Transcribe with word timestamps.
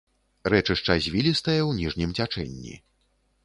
Рэчышча 0.53 0.95
звілістае 1.05 1.57
ў 1.59 1.71
ніжнім 1.83 2.17
цячэнні. 2.21 2.79